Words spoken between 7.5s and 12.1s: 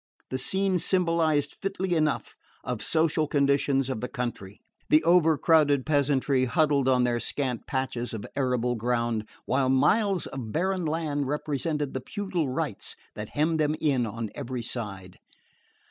patches of arable ground, while miles of barren land represented the